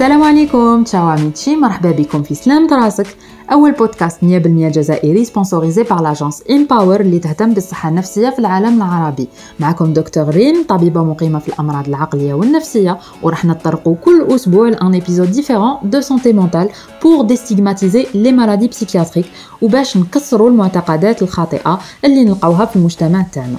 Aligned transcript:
السلام 0.00 0.22
عليكم. 0.22 0.84
تشاو 0.84 1.06
عميتشي 1.06 1.56
مرحبا 1.56 1.90
بكم 1.90 2.22
في 2.22 2.34
سلامة 2.34 2.84
راسك 2.84 3.06
أول 3.52 3.72
بودكاست 3.72 4.22
100% 4.22 4.24
جزائري 4.68 5.24
سبونسوريزي 5.24 5.82
بار 5.82 6.02
لاجونس 6.02 6.42
إمباور 6.50 7.00
اللي 7.00 7.18
تهتم 7.18 7.54
بالصحة 7.54 7.88
النفسية 7.88 8.30
في 8.30 8.38
العالم 8.38 8.76
العربي. 8.82 9.28
معكم 9.58 9.92
دكتور 9.92 10.28
ريم 10.28 10.64
طبيبة 10.68 11.04
مقيمة 11.04 11.38
في 11.38 11.48
الأمراض 11.48 11.88
العقلية 11.88 12.34
والنفسية. 12.34 12.98
ورح 13.22 13.44
نتطرقوا 13.44 13.94
كل 14.04 14.26
أسبوع 14.34 14.68
لأن 14.68 14.94
إبيزود 14.94 15.30
ديفيرون 15.30 15.76
دو 15.82 16.00
سونتي 16.00 16.32
مونتال 16.32 16.68
بور 17.02 17.24
ديستيغماتيزي 17.24 18.06
لي 18.14 18.32
مالادي 18.32 18.68
بسيكياتريك 18.68 19.26
وباش 19.62 19.96
نكسروا 19.96 20.50
المعتقدات 20.50 21.22
الخاطئة 21.22 21.80
اللي 22.04 22.24
نلقاوها 22.24 22.64
في 22.64 22.76
المجتمع 22.76 23.22
تاعنا. 23.32 23.58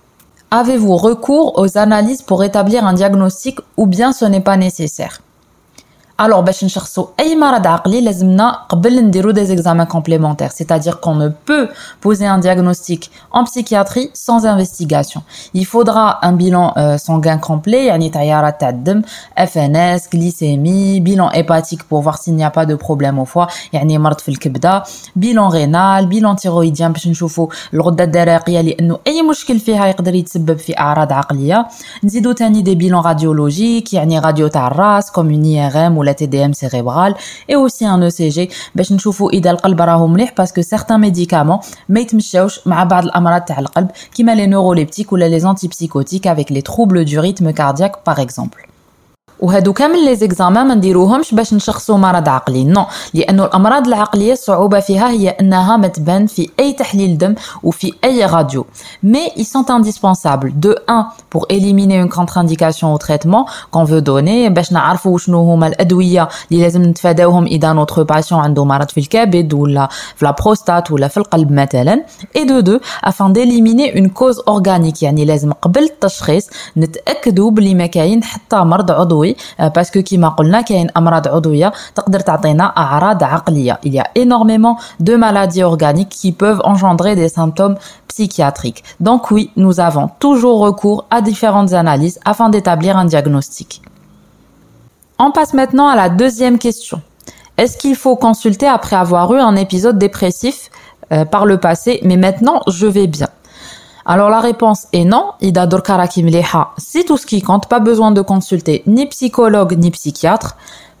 Avez-vous 0.53 0.97
recours 0.97 1.57
aux 1.57 1.77
analyses 1.77 2.23
pour 2.23 2.43
établir 2.43 2.85
un 2.85 2.91
diagnostic 2.91 3.59
ou 3.77 3.87
bien 3.87 4.11
ce 4.11 4.25
n'est 4.25 4.41
pas 4.41 4.57
nécessaire? 4.57 5.21
alors, 6.20 6.40
باش 6.40 6.64
نشخصوا 6.64 7.06
اي 7.20 7.36
مرض 7.36 7.66
عقلي 7.66 8.00
لازمنا 8.00 8.50
قبل 8.68 9.04
نديرو 9.04 9.32
des 9.32 9.52
examens 9.52 9.86
complémentaires, 9.86 10.52
c'est-à-dire 10.52 11.00
qu'on 11.00 11.14
ne 11.14 11.28
peut 11.28 11.68
poser 12.00 12.26
un 12.26 12.38
diagnostic 12.38 13.10
en 13.32 13.44
psychiatrie 13.44 14.10
sans 14.14 14.46
investigation. 14.46 15.20
Il 15.52 15.66
faudra 15.66 16.04
un 16.26 16.32
bilan 16.32 16.72
euh, 16.76 16.96
sanguin 16.96 17.38
complet, 17.38 17.86
يعني 17.86 18.10
تيارات 18.10 18.60
تاع 18.60 18.68
الدم, 18.68 19.02
FNS, 19.38 20.08
glycémie, 20.10 21.00
bilan 21.00 21.30
hépatique 21.32 21.82
pour 21.82 22.00
voir 22.00 22.16
s'il 22.22 22.34
n'y 22.34 22.44
a 22.44 22.50
pas 22.50 22.64
de 22.64 22.74
problème 22.76 23.18
au 23.18 23.26
foie, 23.26 23.48
يعني 23.72 23.98
مرض 23.98 24.20
في 24.20 24.28
الكبده, 24.28 24.82
bilan 25.18 25.48
rénal, 25.48 26.06
bilan 26.06 26.34
thyroïdien 26.34 26.88
باش 26.92 27.08
نشوفوا 27.08 27.48
الغده 27.74 28.04
الدرقيه 28.04 28.60
لانه 28.60 28.98
اي 29.06 29.22
مشكل 29.22 29.58
فيها 29.58 29.86
يقدر 29.86 30.14
يتسبب 30.14 30.58
في 30.58 30.78
اعراض 30.78 31.12
عقليه. 31.12 31.66
نزيدو 32.04 32.32
تاني 32.32 32.62
دي 32.62 32.90
bilan 32.90 33.02
radiologiques, 33.02 33.94
يعني 33.94 34.18
راديو 34.18 34.46
تاع 34.46 34.66
الراس 34.66 35.10
comme 35.10 35.30
une 35.30 35.44
IRM 35.44 36.06
ولا 36.06 36.09
TDM 36.10 36.52
cérébral 36.52 37.14
et 37.48 37.56
aussi 37.56 37.84
un 37.86 38.00
ECG 38.08 38.52
باش 38.74 38.92
نشوفوا 38.92 39.30
اذا 39.30 39.50
القلب 39.50 39.80
راهو 39.80 40.06
مليح 40.06 40.32
باسكو 40.38 40.62
certains 40.62 41.00
médicaments 41.10 41.66
ما 41.88 42.00
يتمشاوش 42.00 42.66
مع 42.66 42.84
بعض 42.84 43.04
الامراض 43.04 43.40
تاع 43.40 43.58
القلب 43.58 43.90
كيما 44.14 44.34
les 44.34 44.48
neuroleptiques 44.48 45.12
ولا 45.12 45.38
les 45.38 45.42
antipsychotiques 45.42 46.26
avec 46.26 46.50
les 46.50 46.62
troubles 46.62 47.04
du 47.04 47.18
rythme 47.18 47.52
cardiaque 47.52 48.02
par 48.04 48.18
exemple 48.18 48.69
وهادو 49.41 49.73
كامل 49.73 50.05
لي 50.05 50.15
زيكزامان 50.15 50.67
ما 50.67 50.75
نديروهمش 50.75 51.33
باش 51.33 51.53
نشخصوا 51.53 51.97
مرض 51.97 52.29
عقلي. 52.29 52.63
نو 52.63 52.85
لأنه 53.13 53.45
الأمراض 53.45 53.87
العقلية 53.87 54.33
الصعوبة 54.33 54.79
فيها 54.79 55.09
هي 55.09 55.29
أنها 55.29 55.77
ما 55.77 55.87
تبان 55.87 56.27
في 56.27 56.49
أي 56.59 56.73
تحليل 56.73 57.17
دم 57.17 57.35
وفي 57.63 57.93
أي 58.03 58.25
راديو. 58.25 58.65
مي 59.03 59.27
ils 59.37 59.45
sont 59.45 59.69
indispensables. 59.69 60.51
De 60.65 60.75
1 60.87 61.07
pour 61.29 61.45
éliminer 61.49 61.97
une 61.97 62.09
contre-indication 62.09 62.93
au 62.93 62.97
traitement 62.97 63.45
qu'on 63.71 63.83
veut 63.83 64.01
donner 64.01 64.49
باش 64.49 64.71
نعرفوا 64.71 65.17
شنو 65.17 65.51
هما 65.53 65.67
الأدوية 65.67 66.29
اللي 66.51 66.63
لازم 66.63 66.81
نتفاداوهم 66.81 67.45
إذا 67.45 67.73
نوتر 67.73 68.03
باسيون 68.03 68.41
عنده 68.41 68.65
مرض 68.65 68.89
في 68.89 68.99
الكبد 68.99 69.53
ولا 69.53 69.89
في 70.15 70.25
لا 70.25 70.31
بروستات 70.31 70.91
ولا 70.91 71.07
في 71.07 71.17
القلب 71.17 71.51
مثلا. 71.51 72.05
Et 72.37 72.45
de 72.45 72.51
2 72.51 72.79
afin 73.03 73.29
d'éliminer 73.29 73.97
une 73.99 74.09
cause 74.09 74.41
organique 74.47 75.03
يعني 75.03 75.25
لازم 75.25 75.51
قبل 75.51 75.83
التشخيص 75.83 76.49
نتاكدوا 76.77 77.51
بلي 77.51 77.75
ما 77.75 77.85
كاين 77.85 78.23
حتى 78.23 78.55
مرض 78.55 78.91
عضوي 78.91 79.30
باسكو 79.58 80.02
كيما 80.02 80.28
قلنا 80.28 80.60
كاين 80.60 80.88
امراض 80.96 81.28
عضويه 81.28 81.72
تقدر 81.94 82.20
تعطينا 82.20 82.64
اعراض 82.64 83.24
عقليه 83.24 83.78
il 83.86 83.94
y 83.94 84.00
a 84.00 84.06
énormément 84.14 84.76
de 85.00 85.16
maladies 85.16 85.62
organiques 85.62 86.08
qui 86.08 86.32
peuvent 86.32 86.60
engendrer 86.64 87.14
des 87.14 87.28
symptômes 87.28 87.76
psychiatriques 88.08 88.82
donc 89.00 89.30
oui 89.30 89.50
nous 89.56 89.80
avons 89.80 90.08
toujours 90.18 90.58
recours 90.60 91.04
à 91.10 91.20
différentes 91.20 91.72
analyses 91.72 92.18
afin 92.24 92.48
d'établir 92.48 92.96
un 92.96 93.04
diagnostic 93.04 93.82
on 95.18 95.30
passe 95.30 95.52
maintenant 95.54 95.88
à 95.88 95.96
la 95.96 96.08
deuxième 96.08 96.58
question 96.58 97.00
est-ce 97.58 97.76
qu'il 97.78 97.96
faut 97.96 98.16
consulter 98.16 98.68
après 98.78 98.96
avoir 98.96 99.32
eu 99.34 99.40
un 99.40 99.56
épisode 99.56 99.98
dépressif 99.98 100.70
euh, 101.12 101.24
par 101.24 101.46
le 101.46 101.56
passé 101.58 102.00
mais 102.02 102.16
maintenant 102.16 102.60
je 102.66 102.86
vais 102.86 103.06
bien 103.06 103.28
alors 104.05 104.29
la 104.29 104.39
réponse 104.39 104.87
est 104.93 105.05
non, 105.05 105.31
Ida 105.41 105.67
Dorkaraki 105.67 106.25
c'est 106.77 107.03
tout 107.03 107.17
ce 107.17 107.25
qui 107.25 107.41
compte, 107.41 107.67
pas 107.67 107.79
besoin 107.79 108.11
de 108.11 108.21
consulter 108.21 108.83
ni 108.87 109.05
psychologue 109.07 109.77
ni 109.77 109.91
psychiatre. 109.91 110.55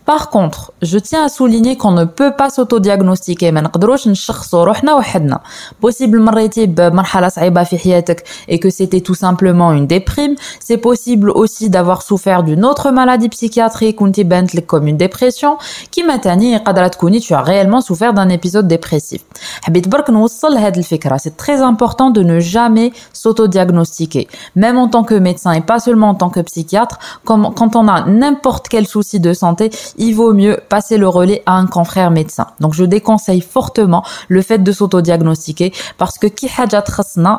Par 0.06 0.30
contre, 0.30 0.72
je 0.82 0.98
tiens 0.98 1.24
à 1.24 1.28
souligner 1.28 1.76
qu'on 1.76 1.90
ne 1.90 2.04
peut 2.04 2.32
pas 2.38 2.48
s'autodiagnostiquer 2.48 3.50
ما 3.50 3.60
نقدروش 3.60 4.08
نشخصوا 4.08 4.64
روحنا 4.64 4.94
وحدنا. 4.94 5.40
Possible 5.86 6.14
مريتي 6.14 6.66
بمرحلة 6.66 7.28
صعيبة 7.28 7.64
في 7.64 7.78
حياتك 7.78 8.24
et 8.50 8.58
que 8.60 8.70
c'était 8.70 9.00
tout 9.00 9.16
simplement 9.16 9.72
une 9.72 9.86
déprime. 9.86 10.36
C'est 10.60 10.76
possible 10.76 11.30
aussi 11.30 11.70
d'avoir 11.70 12.02
souffert 12.02 12.42
d'une 12.44 12.64
autre 12.64 12.90
maladie 12.90 13.28
psychiatrique 13.28 14.00
وانت 14.00 14.20
بانت 14.20 14.54
لك 14.54 14.74
comme 14.74 14.86
une 14.86 14.96
dépression. 14.96 15.58
كيما 15.92 16.16
تاني 16.16 16.56
قادرة 16.56 16.86
تكوني 16.88 17.20
tu 17.20 17.34
as 17.34 17.42
réellement 17.42 17.80
souffert 17.80 18.14
d'un 18.14 18.28
épisode 18.28 18.68
dépressif. 18.68 19.20
حبيت 19.62 19.88
برك 19.88 20.10
نوصل 20.10 20.56
هذه 20.56 20.78
الفكرة. 20.78 21.16
C'est 21.16 21.36
très 21.36 21.60
important 21.62 22.10
de 22.10 22.22
ne 22.22 22.38
jamais 22.38 22.92
s'autodiagnostiquer. 23.12 24.28
Même 24.54 24.78
en 24.78 24.88
tant 24.88 25.02
que 25.02 25.14
médecin 25.14 25.52
et 25.52 25.62
pas 25.62 25.80
seulement 25.80 26.10
en 26.10 26.14
tant 26.14 26.30
que 26.30 26.40
psychiatre, 26.40 26.98
comme 27.24 27.52
quand 27.54 27.74
on 27.74 27.88
a 27.88 28.06
n'importe 28.06 28.68
quel 28.68 28.86
souci 28.86 29.18
de 29.18 29.32
santé, 29.32 29.70
il 29.97 30.13
vaut 30.15 30.33
mieux 30.33 30.59
passer 30.69 30.97
le 30.97 31.07
relais 31.07 31.43
à 31.45 31.53
un 31.53 31.67
confrère 31.67 32.11
médecin. 32.11 32.47
Donc 32.59 32.73
je 32.73 32.83
déconseille 32.83 33.41
fortement 33.41 34.03
le 34.27 34.41
fait 34.41 34.59
de 34.59 34.71
s'autodiagnostiquer 34.71 35.73
parce 35.97 36.17
que 36.17 36.27
qui 36.27 36.49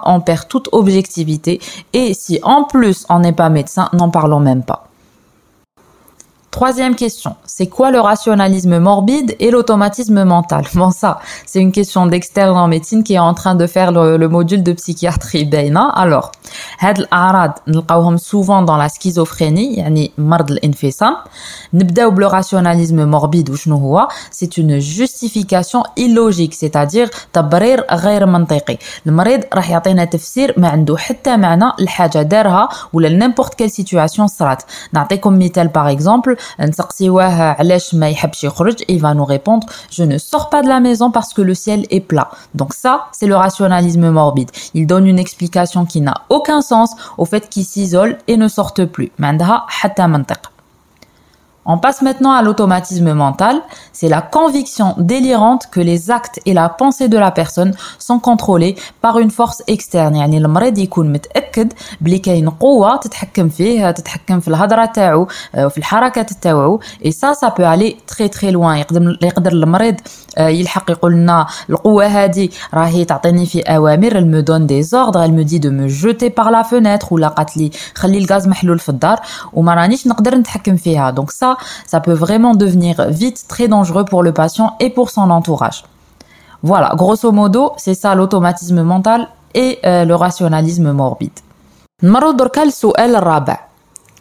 on 0.05 0.21
perd 0.21 0.49
toute 0.49 0.69
objectivité 0.73 1.61
et 1.93 2.15
si 2.15 2.41
en 2.43 2.65
plus 2.65 3.07
on 3.09 3.21
n'est 3.21 3.33
pas 3.33 3.49
médecin, 3.49 3.89
n'en 3.93 4.11
parlons 4.11 4.41
même 4.41 4.62
pas. 4.62 4.92
Troisième 6.58 6.96
question, 6.96 7.36
c'est 7.46 7.68
quoi 7.68 7.92
le 7.92 8.00
rationalisme 8.00 8.80
morbide 8.80 9.36
et 9.40 9.52
l'automatisme 9.52 10.24
mental 10.24 10.66
Bon 10.74 10.90
ça, 10.90 11.20
c'est 11.46 11.59
une 11.59 11.72
question 11.72 12.08
d'externe 12.08 12.58
en 12.58 12.68
médecine 12.68 13.03
qui 13.03 13.14
est 13.14 13.20
en 13.20 13.36
train 13.36 13.53
de 13.53 13.68
faire 13.68 13.92
le, 13.92 14.28
module 14.28 14.64
de 14.64 14.74
psychiatrie 14.74 15.46
Beina. 15.46 15.90
Alors, 15.90 16.31
هاد 16.80 17.00
الأعراض 17.00 17.52
نلقاوهم 17.68 18.18
souvent 18.18 18.62
dans 18.62 18.78
la 18.78 18.90
schizophrénie, 18.90 19.78
يعني 19.78 20.12
مرض 20.18 20.52
الانفصام. 20.52 21.16
نبداو 21.74 22.16
le 22.16 22.25
rationalisme 22.25 23.06
morbide 23.06 23.50
وشنو 23.50 23.78
هو 23.78 24.08
C'est 24.31 24.58
une 24.58 24.80
justification 24.80 25.84
illogique, 25.96 26.56
c'est-à-dire 26.56 27.09
تبرير 27.34 27.86
غير 27.92 28.25
منطقي. 28.25 28.78
المريض 29.08 29.44
راح 29.53 29.70
يعطينا 29.70 30.06
تفسير 30.06 30.53
ما 30.58 30.68
عنده 30.68 30.98
حتى 30.98 31.38
معنى 31.38 31.72
الحاجة 31.80 32.22
دارها 32.22 32.70
ولا 32.94 33.09
n'importe 33.20 33.53
quelle 33.53 33.72
situation 33.72 34.25
صرات. 34.25 34.64
نعطيكم 34.94 35.40
مثال 35.40 35.70
par 35.70 35.88
exemple 35.88 36.41
il 38.89 39.01
va 39.01 39.15
nous 39.15 39.25
répondre 39.25 39.67
je 39.91 40.03
ne 40.05 40.19
sors 40.19 40.51
pas 40.51 40.63
de 40.63 40.69
la 40.69 40.81
maison 40.81 41.11
parce 41.11 41.35
que 41.35 41.43
le 41.43 41.55
ciel 41.55 41.87
est 41.91 42.01
plat 42.01 42.31
donc 42.55 42.75
ça 42.75 43.06
c'est 43.12 43.27
le 43.27 43.37
rationalisme 43.37 44.11
morbide. 44.11 44.50
Il 44.75 44.87
donne 44.87 45.06
une 45.06 45.19
explication 45.19 45.85
qui 45.85 46.00
n'a 46.00 46.23
aucun 46.29 46.62
sens 46.62 46.94
au 47.19 47.25
fait 47.25 47.49
qu'il 47.49 47.65
s'isole 47.65 48.19
et 48.29 48.37
ne 48.37 48.49
sorte 48.49 48.85
plus 48.85 49.12
on 51.69 51.78
passe 51.78 52.01
maintenant 52.01 52.31
à 52.31 52.42
l'automatisme 52.42 53.12
mental. 53.13 53.62
C'est 53.92 54.07
la 54.07 54.22
conviction 54.22 54.95
délirante 54.98 55.63
que 55.69 55.81
les 55.81 56.10
actes 56.10 56.39
et 56.45 56.54
la 56.54 56.69
pensée 56.69 57.10
de 57.10 57.18
la 57.18 57.31
personne 57.31 57.74
sont 58.00 58.19
contrôlés 58.19 58.75
par 59.01 59.19
une 59.19 59.31
force 59.31 59.62
externe. 59.68 60.16
يعني 60.16 60.38
المريض 60.38 60.78
يكون 60.78 61.13
متأكد 61.13 61.74
بلي 62.01 62.19
كاين 62.19 62.50
قوة 62.50 62.95
تتحكم 62.95 63.50
فيه 63.50 63.92
تتحكم 63.92 64.39
في 64.39 64.48
الهضرة 64.48 64.86
تاعو 64.86 65.28
وفي 65.57 65.78
الحركات 65.78 66.34
تاعو 66.34 66.80
et 67.04 67.12
ça 67.12 67.34
ça 67.34 67.51
peut 67.51 67.66
aller 67.66 67.98
très 68.07 68.30
très 68.30 68.51
loin 68.51 68.75
يقدر 68.75 69.18
يقدر 69.22 69.51
المريض 69.51 69.95
يلحق 70.39 70.92
يقول 70.92 71.13
لنا 71.13 71.48
القوة 71.69 72.06
هذه 72.06 72.50
راهي 72.74 73.06
تعطيني 73.06 73.45
في 73.45 73.62
أوامر 73.62 74.12
elle 74.12 74.25
me 74.25 74.42
donne 74.42 74.66
des 74.68 74.94
ordres 74.94 75.22
elle 75.22 75.34
me 75.34 75.44
dit 75.44 75.60
de 75.60 75.69
me 75.69 75.88
jeter 75.88 76.30
par 76.30 76.51
la 76.51 76.63
fenêtre 76.63 77.12
ولا 77.12 77.28
قالت 77.28 77.57
لي 77.57 77.72
خلي 77.95 78.18
الغاز 78.18 78.48
محلول 78.48 78.80
في 78.80 78.89
الدار 78.89 79.19
وما 79.54 79.74
رانيش 79.74 80.07
نقدر 80.07 80.36
نتحكم 80.36 80.75
فيها 80.75 81.16
donc 81.19 81.31
ça 81.31 81.50
ça, 81.51 81.57
peut 82.04 82.13
vraiment 82.13 82.56
devenir 82.56 83.07
vite 83.10 83.45
très 83.48 83.68
dangereux 83.68 84.06
pour 84.06 84.24
le 84.24 84.34
patient 84.34 84.75
et 84.80 84.89
pour 84.89 85.10
son 85.10 85.30
entourage. 85.30 85.84
Voilà, 86.63 86.94
grosso 86.95 87.31
modo, 87.31 87.74
c'est 87.78 87.94
ça 87.94 88.16
l'automatisme 88.16 88.81
mental 88.81 89.28
et 89.54 89.80
euh, 89.86 90.06
le 90.06 90.16
rationalisme 90.16 90.92
morbide. 90.92 91.39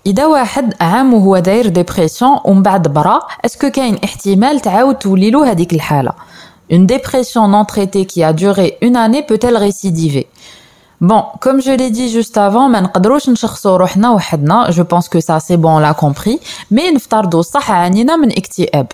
اذا 0.06 0.26
واحد 0.26 0.74
عام 0.80 1.14
وهو 1.14 1.38
داير 1.38 1.68
ديبرسيون 1.68 2.38
ومن 2.44 2.62
بعد 2.62 2.88
برا 2.88 3.20
اسكو 3.44 3.70
كاين 3.70 3.98
احتمال 4.04 4.60
تعاود 4.60 4.94
تولي 4.94 5.30
له 5.30 5.50
هذيك 5.50 5.72
الحاله 5.74 6.12
Une 6.68 6.86
dépression 6.86 7.46
non 7.48 7.64
traitée 7.64 8.06
qui 8.06 8.24
a 8.24 8.32
duré 8.32 8.78
une 8.82 8.96
année 8.96 9.22
peut-elle 9.22 9.56
récidiver 9.56 10.26
Bon, 11.00 11.24
comme 11.40 11.60
je 11.60 11.72
l'ai 11.72 11.90
dit 11.90 12.08
juste 12.08 12.38
avant, 12.38 12.68
ما 12.68 12.80
نقدروش 12.80 13.28
نشخصوا 13.28 13.76
روحنا 13.76 14.10
وحدنا, 14.10 14.70
je 14.70 14.82
pense 14.82 15.08
que 15.08 15.20
ça 15.20 15.40
c'est 15.40 15.56
bon 15.56 15.76
on 15.76 15.78
l'a 15.78 15.94
compris, 15.94 16.40
mais 16.70 16.94
نفترضوا 16.94 17.42
صح 17.42 17.70
عانينا 17.70 18.16
من 18.16 18.30
اكتئاب. 18.32 18.86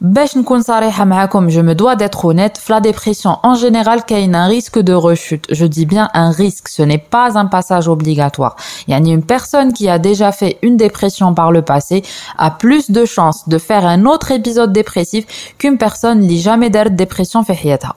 باش 0.00 0.36
نكون 0.36 0.62
صريحة 0.62 1.04
معاكم 1.04 1.50
je 1.50 1.60
me 1.60 1.74
dois 1.74 1.96
d'être 1.96 2.24
honnête 2.24 2.60
la 2.68 2.80
dépression 2.80 3.38
en 3.42 3.54
général 3.54 4.02
كاين 4.06 4.34
un 4.34 4.46
risque 4.46 4.78
de 4.78 4.92
rechute 4.92 5.46
je 5.50 5.64
dis 5.64 5.86
bien 5.86 6.10
un 6.14 6.30
risque 6.30 6.68
ce 6.68 6.82
n'est 6.82 6.98
pas 6.98 7.38
un 7.38 7.46
passage 7.46 7.88
obligatoire 7.88 8.56
يعني 8.88 9.14
une 9.14 9.22
personne 9.22 9.72
qui 9.72 9.88
a 9.88 9.98
déjà 9.98 10.32
fait 10.32 10.58
une 10.62 10.76
dépression 10.76 11.32
par 11.32 11.52
le 11.52 11.62
passé 11.62 12.02
a 12.36 12.50
plus 12.50 12.90
de 12.90 13.04
chances 13.04 13.48
de 13.48 13.58
faire 13.58 13.86
un 13.86 14.04
autre 14.04 14.30
épisode 14.32 14.72
dépressif 14.72 15.24
qu'une 15.58 15.78
personne 15.78 16.28
qui 16.28 16.40
jamais 16.40 16.68
دارت 16.68 16.92
dépression 16.92 17.42
في 17.42 17.54
حياتها 17.54 17.94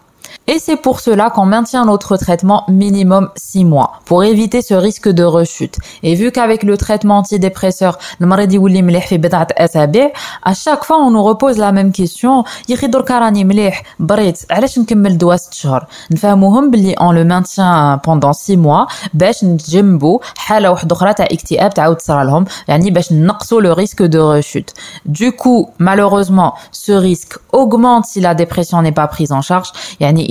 et 0.48 0.60
c'est 0.60 0.78
pour 0.78 1.00
cela 1.02 1.30
qu'on 1.30 1.46
maintient 1.46 1.86
notre 1.86 2.16
traitement 2.18 2.64
minimum 2.70 3.30
6 3.36 3.66
mois, 3.66 4.00
pour 4.06 4.24
éviter 4.24 4.62
ce 4.62 4.74
risque 4.74 5.10
de 5.10 5.24
rechute. 5.24 5.78
Et 6.04 6.16
vu 6.16 6.32
qu'avec 6.32 6.64
le 6.64 6.78
traitement 6.78 7.18
antidépresseur, 7.18 7.98
à 10.44 10.54
chaque 10.54 10.84
fois 10.86 10.98
on 10.98 11.12
nous 11.12 11.24
repose 11.24 11.58
la 11.58 11.72
même 11.72 11.92
question, 11.92 12.44
on 17.00 17.12
le 17.12 17.24
maintient 17.24 18.00
pendant 18.04 18.34
6 18.34 18.58
mois 18.58 18.88
باش 19.14 19.44
نجنبوا 19.44 20.20
حاله 20.38 20.72
واحده 20.72 20.96
اخرى 20.96 21.14
تاع 21.14 21.26
اكتئاب 21.26 21.74
تعاود 21.74 21.96
تصرى 21.96 22.26
لهم 22.26 22.46
يعني 22.68 22.92
باش 22.92 23.14
نقصوا 23.14 23.62
le 23.62 23.74
risque 23.74 24.04
de 24.04 24.20
rechute. 24.20 24.74
Du 25.06 25.32
coup, 25.32 25.70
malheureusement, 25.80 26.54
ce 26.72 26.92
risque 26.92 27.38
augmente 27.52 28.06
si 28.06 28.20
la 28.20 28.36
dépression 28.36 28.82
n'est 28.82 28.92
pas 28.92 29.08
prise 29.08 29.32
en 29.32 29.42
charge. 29.42 29.72
يعني 30.00 30.31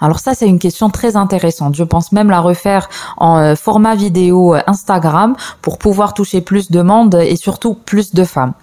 alors 0.00 0.20
ça, 0.20 0.34
c'est 0.34 0.46
une 0.46 0.58
question 0.58 0.90
très 0.90 1.16
intéressante. 1.16 1.74
Je 1.74 1.84
pense 1.84 2.12
même 2.12 2.30
la 2.30 2.40
refaire 2.40 2.88
en 3.16 3.38
euh, 3.38 3.54
format 3.54 3.94
vidéo 3.94 4.54
euh, 4.54 4.60
Instagram 4.66 5.36
pour 5.62 5.78
pouvoir 5.78 6.14
toucher 6.14 6.40
plus 6.40 6.70
de 6.70 6.82
monde 6.82 7.14
et 7.14 7.36
surtout 7.36 7.74
plus 7.74 8.14
de 8.14 8.24
femmes. 8.24 8.54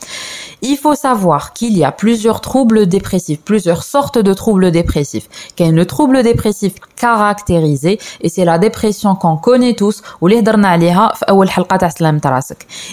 Il 0.62 0.78
faut 0.78 0.96
savoir 0.96 1.54
qu'il 1.54 1.78
y 1.78 1.84
a 1.84 1.92
plusieurs 1.92 2.42
troubles 2.42 2.88
dépressifs, 2.88 3.42
plusieurs 3.42 3.84
sortes 3.84 4.18
de 4.18 4.34
troubles 4.34 4.72
dépressifs. 4.72 5.28
Qu'il 5.56 5.66
y 5.66 5.70
a 5.70 5.72
le 5.72 5.86
trouble 5.86 6.24
dépressif 6.24 6.74
caractérisé 6.96 8.00
et 8.22 8.30
c'est 8.30 8.46
la 8.46 8.58
dépression 8.58 9.16
qu'on 9.16 9.38
connaît 9.38 9.76
tous 9.76 10.02
ou 10.22 10.30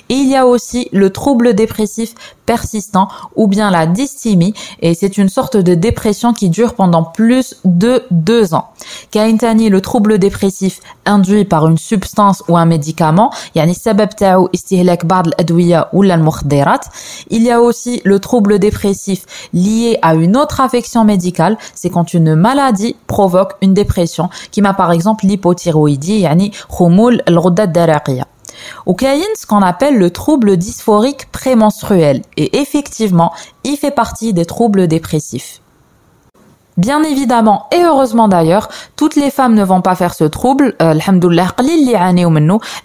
il 0.08 0.28
y 0.28 0.36
a 0.36 0.46
aussi 0.46 0.88
le 0.92 1.10
trouble 1.10 1.54
dépressif 1.54 2.14
persistant 2.46 3.08
ou 3.36 3.46
bien 3.46 3.70
la 3.70 3.86
dysthymie 3.86 4.54
et 4.80 4.94
c'est 4.94 5.16
une 5.18 5.28
sorte 5.28 5.56
de 5.56 5.74
dépression 5.74 6.32
qui 6.32 6.50
dure 6.50 6.74
pendant 6.74 7.04
plus 7.04 7.56
de 7.64 8.02
deux 8.10 8.54
ans. 8.54 8.70
Kaintani, 9.10 9.68
le 9.68 9.80
trouble 9.80 10.18
dépressif 10.18 10.80
induit 11.06 11.44
par 11.44 11.68
une 11.68 11.78
substance 11.78 12.42
ou 12.48 12.56
un 12.56 12.66
médicament, 12.66 13.32
il 17.30 17.42
y 17.42 17.51
a 17.52 17.60
aussi 17.60 18.00
le 18.04 18.18
trouble 18.18 18.58
dépressif 18.58 19.24
lié 19.52 19.98
à 20.02 20.14
une 20.14 20.36
autre 20.36 20.60
affection 20.60 21.04
médicale, 21.04 21.56
c'est 21.74 21.90
quand 21.90 22.14
une 22.14 22.34
maladie 22.34 22.96
provoque 23.06 23.52
une 23.62 23.74
dépression, 23.74 24.28
qui 24.50 24.62
m'a 24.62 24.74
par 24.74 24.90
exemple 24.92 25.26
l'hypothyroïdie, 25.26 26.20
yani 26.20 26.52
khumul 26.68 27.22
al 27.26 27.38
ou 28.86 28.96
ce 28.98 29.46
qu'on 29.46 29.62
appelle 29.62 29.98
le 29.98 30.10
trouble 30.10 30.56
dysphorique 30.56 31.30
prémenstruel. 31.32 32.22
Et 32.36 32.58
effectivement, 32.58 33.32
il 33.64 33.76
fait 33.76 33.90
partie 33.90 34.32
des 34.32 34.44
troubles 34.44 34.88
dépressifs. 34.88 35.61
Bien 36.78 37.02
évidemment 37.02 37.66
et 37.70 37.82
heureusement 37.84 38.28
d'ailleurs, 38.28 38.70
toutes 38.96 39.16
les 39.16 39.30
femmes 39.30 39.54
ne 39.54 39.62
vont 39.62 39.82
pas 39.82 39.94
faire 39.94 40.14
ce 40.14 40.24
trouble. 40.24 40.74
Euh, 40.80 40.94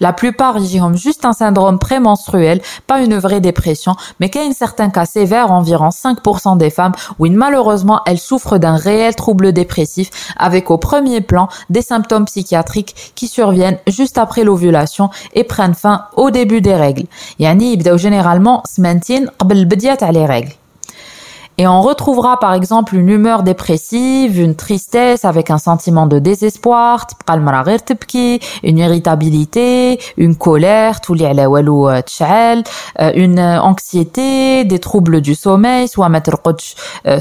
La 0.00 0.12
plupart 0.12 0.58
ils 0.58 0.82
ont 0.82 0.92
juste 0.92 1.24
un 1.24 1.32
syndrome 1.32 1.78
prémenstruel, 1.78 2.60
pas 2.86 3.00
une 3.00 3.16
vraie 3.16 3.40
dépression, 3.40 3.96
mais 4.20 4.28
qu'il 4.28 4.42
y 4.42 4.44
a 4.44 4.48
un 4.48 4.52
certain 4.52 4.90
cas 4.90 5.06
sévère, 5.06 5.52
environ 5.52 5.88
5% 5.88 6.58
des 6.58 6.68
femmes, 6.68 6.92
où 7.18 7.26
malheureusement 7.28 8.02
elles 8.04 8.18
souffrent 8.18 8.58
d'un 8.58 8.76
réel 8.76 9.14
trouble 9.14 9.54
dépressif, 9.54 10.10
avec 10.36 10.70
au 10.70 10.76
premier 10.76 11.22
plan 11.22 11.48
des 11.70 11.82
symptômes 11.82 12.26
psychiatriques 12.26 13.12
qui 13.14 13.26
surviennent 13.26 13.78
juste 13.86 14.18
après 14.18 14.44
l'ovulation 14.44 15.08
et 15.32 15.44
prennent 15.44 15.74
fin 15.74 16.04
au 16.14 16.30
début 16.30 16.60
des 16.60 16.74
règles. 16.74 17.06
Yani, 17.38 17.72
généralement, 17.96 18.62
se 18.68 18.82
maintiennent 18.82 19.30
les 20.12 20.26
règles. 20.26 20.57
Et 21.60 21.66
on 21.66 21.82
retrouvera 21.82 22.38
par 22.38 22.54
exemple 22.54 22.94
une 22.94 23.08
humeur 23.08 23.42
dépressive, 23.42 24.38
une 24.38 24.54
tristesse 24.54 25.24
avec 25.24 25.50
un 25.50 25.58
sentiment 25.58 26.06
de 26.06 26.20
désespoir, 26.20 27.08
une 28.62 28.78
irritabilité, 28.78 29.98
une 30.16 30.36
colère, 30.36 31.00
euh, 31.10 32.00
euh, 33.00 33.12
une 33.16 33.40
anxiété, 33.40 34.64
des 34.64 34.78
troubles 34.78 35.20
du 35.20 35.34
sommeil, 35.34 35.88
soit 35.88 36.08
euh, 37.06 37.18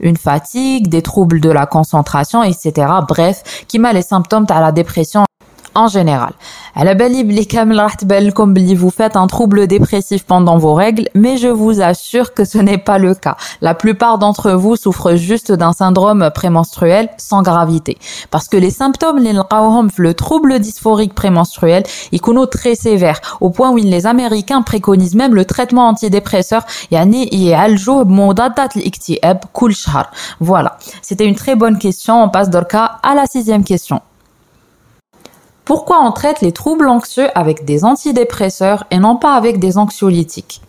une 0.00 0.16
fatigue, 0.16 0.88
des 0.88 1.02
troubles 1.02 1.40
de 1.40 1.50
la 1.50 1.66
concentration, 1.66 2.42
etc. 2.42 2.86
Bref, 3.06 3.64
qui 3.68 3.78
m'a 3.78 3.92
les 3.92 4.00
symptômes 4.00 4.46
de 4.46 4.54
la 4.54 4.72
dépression 4.72 5.24
en 5.74 5.88
général. 5.88 6.32
La 6.76 6.94
comme 8.34 8.54
vous 8.74 8.90
faites 8.90 9.16
un 9.16 9.26
trouble 9.26 9.66
dépressif 9.66 10.24
pendant 10.24 10.58
vos 10.58 10.74
règles, 10.74 11.08
mais 11.14 11.36
je 11.36 11.48
vous 11.48 11.80
assure 11.80 12.34
que 12.34 12.44
ce 12.44 12.58
n'est 12.58 12.78
pas 12.78 12.98
le 12.98 13.14
cas. 13.14 13.36
La 13.60 13.74
plupart 13.74 14.18
d'entre 14.18 14.52
vous 14.52 14.76
souffrent 14.76 15.14
juste 15.14 15.52
d'un 15.52 15.72
syndrome 15.72 16.30
prémenstruel 16.34 17.08
sans 17.18 17.42
gravité. 17.42 17.98
Parce 18.30 18.48
que 18.48 18.56
les 18.56 18.70
symptômes, 18.70 19.18
le 19.18 20.12
trouble 20.14 20.58
dysphorique 20.58 21.14
prémenstruel, 21.14 21.84
ils 22.12 22.20
sont 22.20 22.46
très 22.46 22.74
sévères, 22.74 23.20
au 23.40 23.50
point 23.50 23.70
où 23.70 23.76
les 23.76 24.06
Américains 24.06 24.62
préconisent 24.62 25.14
même 25.14 25.34
le 25.34 25.44
traitement 25.44 25.88
antidépresseur, 25.88 26.64
voilà. 30.40 30.78
C'était 31.02 31.26
une 31.26 31.34
très 31.34 31.54
bonne 31.54 31.78
question. 31.78 32.22
On 32.22 32.28
passe 32.28 32.50
d'orca 32.50 32.98
à 33.02 33.14
la 33.14 33.26
sixième 33.26 33.64
question. 33.64 34.00
Pourquoi 35.64 36.02
on 36.02 36.12
traite 36.12 36.42
les 36.42 36.52
troubles 36.52 36.88
anxieux 36.88 37.28
avec 37.34 37.64
des 37.64 37.86
antidépresseurs 37.86 38.84
et 38.90 38.98
non 38.98 39.16
pas 39.16 39.34
avec 39.34 39.58
des 39.58 39.78
anxiolytiques? 39.78 40.60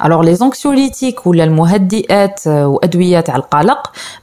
alors 0.00 0.22
les 0.22 0.42
anxiolytiques 0.42 1.24
ou 1.26 1.32
l'almuhaddiat 1.32 2.34
euh, 2.46 2.66
ou 2.66 2.78
adwiyat 2.82 3.24
al 3.28 3.44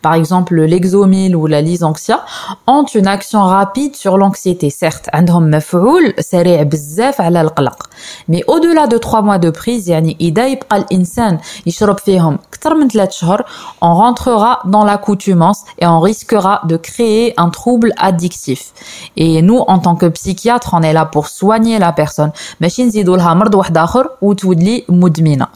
par 0.01 0.13
exemple 0.13 0.55
l'exomil 0.55 1.36
ou 1.36 1.48
la 1.48 1.62
lysanxia, 1.62 2.24
ont 2.67 2.84
une 2.84 3.08
action 3.08 3.43
rapide 3.43 3.96
sur 3.96 4.17
l'anxiété. 4.17 4.70
Certes, 4.70 5.10
عندهم 5.13 5.51
مفعول 5.51 6.13
سريع 6.20 6.63
بزاف 6.63 7.22
على 7.22 7.41
القلق. 7.41 7.89
Mais 8.27 8.43
au-delà 8.48 8.88
de 8.88 8.98
trois 8.98 9.22
mois 9.22 9.38
de 9.38 9.50
prise, 9.50 9.88
يعني 9.89 10.17
إذا 10.22 10.48
يبقى 10.48 10.77
الإنسان 10.77 11.39
يشرب 11.65 11.98
فيهم 11.98 12.39
أكثر 12.53 12.74
من 12.74 12.88
ثلاث 12.88 13.12
شهور, 13.12 13.43
on 13.81 13.93
rentrera 13.93 14.60
dans 14.65 14.84
l'accoutumance 14.84 15.63
et 15.79 15.88
on 15.88 16.00
risquera 16.00 16.62
de 16.65 16.77
créer 16.77 17.34
un 17.38 17.50
trouble 17.50 17.93
addictif. 17.98 18.74
Et 19.17 19.41
nous, 19.41 19.60
en 19.67 19.79
tant 19.79 19.96
que 19.96 20.08
psychiatre, 20.08 20.74
on 20.74 20.81
est 20.81 20.93
là 20.93 21.05
pour 21.05 21.27
soigner 21.27 21.79
la 21.79 21.91
personne. 21.91 22.31
ماشي 22.62 22.84
نزيدوا 22.84 23.17
لها 23.17 23.34
مرض 23.34 23.55
واحد 23.55 23.77
آخر 23.77 24.10
وتولي 24.22 24.86
مدمنة. 24.89 25.48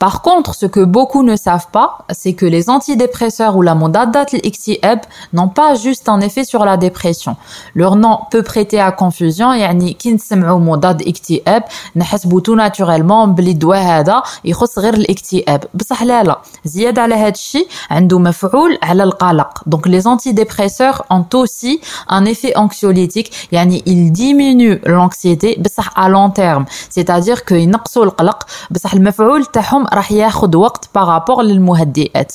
Par 0.00 0.22
contre, 0.22 0.54
ce 0.54 0.64
que 0.64 0.80
beaucoup 0.80 1.22
ne 1.22 1.36
savent 1.36 1.66
pas, 1.70 1.98
c'est 2.08 2.32
que 2.32 2.46
les 2.46 2.70
antidépresseurs 2.70 3.54
ou 3.58 3.60
la 3.60 3.74
modadat 3.74 4.24
l'iktiab 4.32 5.00
n'ont 5.34 5.48
pas 5.48 5.74
juste 5.74 6.08
un 6.08 6.20
effet 6.22 6.44
sur 6.44 6.64
la 6.64 6.78
dépression. 6.78 7.36
Leur 7.74 7.96
nom 7.96 8.20
peut 8.30 8.42
prêter 8.42 8.80
à 8.80 8.92
confusion, 8.92 9.52
يعني 9.52 9.92
كي 9.92 10.12
نسمعوا 10.12 10.58
مضاد 10.58 11.02
اكتئاب 11.02 11.64
نحسبوا 11.96 12.40
tout 12.40 12.56
naturellement 12.56 13.26
بلي 13.26 13.50
الدواء 13.50 13.82
هذا 13.82 14.22
يخص 14.44 14.78
غير 14.78 14.94
الاكتئاب 14.94 15.64
بصح 15.74 16.02
لا 16.02 16.22
لا 16.22 16.38
زيادة 16.64 17.02
على 17.02 17.14
هذا 17.14 17.28
الشيء 17.28 17.68
عنده 17.90 18.18
مفعول 18.18 18.78
على 18.82 19.02
القلق 19.02 19.58
donc 19.68 19.86
les 19.86 20.06
antidépresseurs 20.06 21.02
ont 21.10 21.26
aussi 21.34 21.80
un 22.08 22.24
effet 22.24 22.56
anxiolytique 22.56 23.32
يعني 23.52 23.82
ils 23.86 24.12
diminuent 24.12 24.80
l'anxiété 24.86 25.58
بصح 25.58 25.90
à 25.96 26.08
long 26.08 26.30
terme 26.30 26.64
c'est-à-dire 26.90 27.44
que 27.44 27.54
ينقصوا 27.54 28.04
القلق 28.04 28.46
بصح 28.70 28.94
المفعول 28.94 29.46
تاعهم 29.46 29.83
راح 29.93 30.11
ياخذ 30.11 30.57
وقت 30.57 30.89
بارابور 30.95 31.41
للمهدئات 31.41 32.33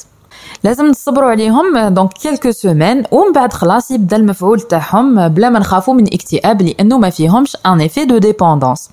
لازم 0.64 0.86
نصبروا 0.86 1.30
عليهم 1.30 1.88
دونك 1.88 2.12
كيلكو 2.12 2.50
سومين 2.50 3.02
ومن 3.10 3.32
بعد 3.32 3.52
خلاص 3.52 3.90
يبدأ 3.90 4.16
المفعول 4.16 4.60
تاعهم 4.60 5.28
بلا 5.28 5.48
ما 5.48 5.58
نخافوا 5.58 5.94
من 5.94 6.06
اكتئاب 6.06 6.62
لأنه 6.62 6.98
ما 6.98 7.10
فيهمش 7.10 7.56
ان 7.66 7.88
effet 7.88 8.06
de 8.06 8.18
dépendance. 8.18 8.90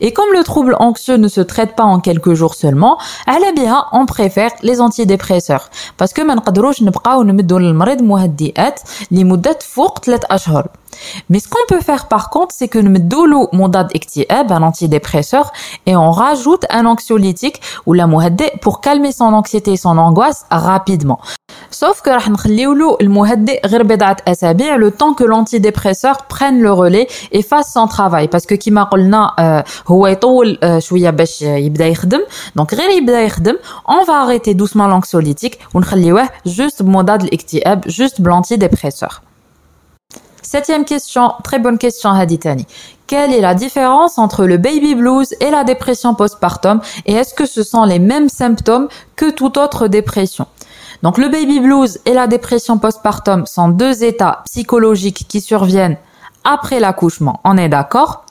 Et 0.00 0.12
comme 0.12 0.32
le 0.38 0.44
trouble 0.44 0.76
anxieux 0.78 1.16
ne 1.16 1.28
se 1.28 1.40
traite 1.40 1.76
pas 1.76 1.84
en 1.84 2.00
quelques 2.00 2.34
jours 2.34 2.54
seulement, 2.54 2.98
على 3.26 3.52
بها 3.56 3.90
on 3.92 4.06
préfère 4.06 4.50
les 4.62 4.80
antidépresseurs 4.80 5.70
parce 5.98 6.12
que 6.12 6.20
ما 6.20 6.34
نقدروش 6.34 6.82
نبقاو 6.82 7.22
نمدوا 7.22 7.58
للمريض 7.58 8.02
مهدئات 8.02 8.80
لمدة 9.10 9.58
فوق 9.74 9.98
3 9.98 10.26
أشهر. 10.30 10.68
Mais 11.28 11.38
ce 11.38 11.48
qu'on 11.48 11.64
peut 11.68 11.80
faire 11.80 12.08
par 12.08 12.30
contre, 12.30 12.54
c'est 12.56 12.68
que 12.68 12.78
nous 12.78 12.90
mettons 12.90 13.26
l'eau 13.26 13.48
mondade 13.52 13.90
un 14.52 14.62
antidépresseur, 14.62 15.52
et 15.86 15.96
on 15.96 16.10
rajoute 16.10 16.64
un 16.70 16.86
anxiolytique 16.86 17.60
ou 17.86 17.92
la 17.92 18.06
mouhaddé 18.06 18.50
pour 18.60 18.80
calmer 18.80 19.12
son 19.12 19.32
anxiété 19.32 19.72
et 19.72 19.76
son 19.76 19.98
angoisse 19.98 20.46
rapidement. 20.50 21.20
Sauf 21.70 22.02
que 22.02 22.10
le 24.76 24.90
temps 24.90 25.14
que 25.14 25.24
l'antidépresseur 25.24 26.26
prenne 26.28 26.60
le 26.60 26.72
relais 26.72 27.08
et 27.32 27.42
fasse 27.42 27.72
son 27.72 27.86
travail. 27.86 28.28
Parce 28.28 28.46
que 28.46 28.54
comme 28.54 28.78
euh, 29.38 29.62
euh, 30.62 30.80
donc 32.54 32.72
on 33.86 34.04
va 34.04 34.20
arrêter 34.20 34.54
doucement 34.54 34.86
l'anxiolytique, 34.86 35.58
on 35.74 35.80
juste 36.44 36.82
juste 37.86 38.20
l'antidépresseur. 38.20 39.22
Septième 40.54 40.84
question, 40.84 41.32
très 41.42 41.58
bonne 41.58 41.78
question 41.78 42.10
Haditani. 42.10 42.64
Quelle 43.08 43.32
est 43.32 43.40
la 43.40 43.54
différence 43.54 44.18
entre 44.18 44.44
le 44.44 44.56
baby 44.56 44.94
blues 44.94 45.34
et 45.40 45.50
la 45.50 45.64
dépression 45.64 46.14
postpartum 46.14 46.80
et 47.06 47.14
est-ce 47.14 47.34
que 47.34 47.44
ce 47.44 47.64
sont 47.64 47.82
les 47.82 47.98
mêmes 47.98 48.28
symptômes 48.28 48.86
que 49.16 49.32
toute 49.32 49.56
autre 49.56 49.88
dépression? 49.88 50.46
Donc 51.02 51.18
le 51.18 51.28
baby 51.28 51.58
blues 51.58 51.98
et 52.06 52.12
la 52.12 52.28
dépression 52.28 52.78
postpartum 52.78 53.46
sont 53.46 53.66
deux 53.66 54.04
états 54.04 54.44
psychologiques 54.44 55.26
qui 55.26 55.40
surviennent 55.40 55.96
après 56.44 56.78
l'accouchement, 56.78 57.40
on 57.42 57.58
est 57.58 57.68
d'accord? 57.68 58.23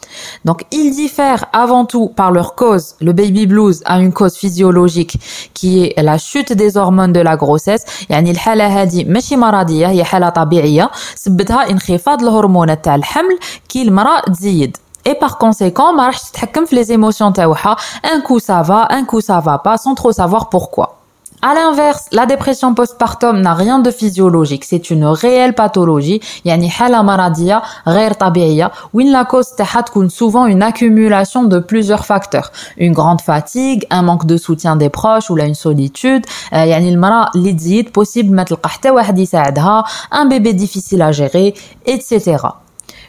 Donc 0.44 0.64
ils 0.72 0.90
diffèrent 0.90 1.44
avant 1.52 1.84
tout 1.84 2.08
par 2.08 2.30
leur 2.30 2.54
cause. 2.54 2.94
Le 3.00 3.12
baby 3.12 3.46
blues 3.46 3.82
a 3.84 4.00
une 4.00 4.12
cause 4.12 4.36
physiologique 4.36 5.14
qui 5.54 5.70
est 5.96 6.02
la 6.02 6.18
chute 6.18 6.52
des 6.52 6.76
hormones 6.76 7.12
de 7.12 7.20
la 7.20 7.36
grossesse. 7.36 7.84
يعني 8.10 8.30
الحالة 8.30 8.82
هذه 8.82 9.04
ماشي 9.04 9.36
مرضية 9.36 9.86
هي 9.88 10.04
حالة 10.04 10.28
طبيعية 10.28 10.90
سبتها 11.14 11.70
انخفاض 11.70 12.22
الهرمونات 12.22 12.84
تاع 12.84 12.94
الحمل 12.94 13.38
كي 13.68 13.82
المرأة 13.82 14.20
تزيد 14.20 14.76
et 15.08 15.14
par 15.14 15.38
conséquent 15.38 15.94
ما 15.96 16.06
راحش 16.06 16.30
تتحكم 16.30 16.64
في 16.64 16.84
les 16.84 16.88
émotions 16.88 17.32
تاعها 17.32 17.76
un 18.04 18.20
coup 18.20 18.38
ça 18.38 18.62
va 18.62 18.88
un 18.90 19.04
coup 19.04 19.20
ça 19.20 19.40
va 19.40 19.58
pas 19.58 19.76
sans 19.76 19.94
trop 19.94 20.12
savoir 20.12 20.48
pourquoi 20.48 20.98
à 21.42 21.54
l'inverse, 21.54 22.06
la 22.10 22.26
dépression 22.26 22.74
postpartum 22.74 23.40
n'a 23.40 23.54
rien 23.54 23.78
de 23.78 23.92
physiologique, 23.92 24.64
c'est 24.64 24.90
une 24.90 25.04
réelle 25.04 25.54
pathologie, 25.54 26.20
يعني 26.44 26.70
حالة 26.70 27.02
مرضية 27.02 27.62
غير 27.86 28.12
طبيعية 28.12 28.70
وين 28.94 29.12
la 29.12 29.24
cause 29.24 29.54
تاعها 29.56 29.80
تكون 29.80 30.08
souvent 30.08 30.46
une 30.46 30.62
accumulation 30.62 31.44
de 31.44 31.60
plusieurs 31.60 32.04
facteurs, 32.04 32.50
une 32.76 32.92
grande 32.92 33.20
fatigue, 33.20 33.86
un 33.90 34.02
manque 34.02 34.26
de 34.26 34.36
soutien 34.36 34.74
des 34.74 34.88
proches 34.90 35.30
ou 35.30 35.36
là 35.36 35.44
une 35.44 35.54
solitude, 35.54 36.26
يعني 36.52 36.88
المرأة 36.88 37.30
اللي 37.34 37.52
تزيد 37.52 37.88
possible 37.88 38.30
ما 38.30 38.42
تلقى 38.42 38.68
حتى 38.68 38.90
واحد 38.90 39.18
يساعدها, 39.18 39.84
un 40.12 40.26
bébé 40.26 40.52
difficile 40.54 41.02
à 41.02 41.12
gérer, 41.12 41.54
etc. 41.86 42.36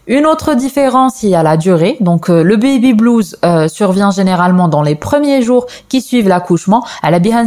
Une 0.06 0.26
autre 0.26 0.54
différence, 0.54 1.23
il 1.23 1.30
y 1.30 1.34
a 1.34 1.42
la 1.42 1.56
durée. 1.56 1.96
Donc 2.00 2.28
euh, 2.28 2.42
le 2.42 2.56
baby 2.56 2.92
blues 2.92 3.38
euh, 3.42 3.68
survient 3.68 4.11
généralement 4.11 4.68
dans 4.68 4.82
les 4.82 4.96
premiers 4.96 5.40
jours 5.40 5.66
qui 5.88 6.02
suivent 6.02 6.28
l'accouchement. 6.28 6.84
À 7.02 7.11
la 7.11 7.20
Bihan 7.20 7.46